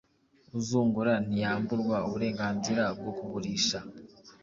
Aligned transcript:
uzungura 0.59 1.13
ntiyamburwa 1.27 1.95
uburenganzira 2.07 2.83
bwo 2.97 3.11
kugurisha 3.17 3.79